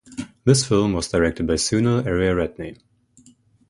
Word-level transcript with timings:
This 0.45 0.67
film 0.67 0.93
was 0.93 1.09
directed 1.09 1.45
by 1.45 1.53
Sunil 1.57 2.01
Ariyaratne. 2.01 2.79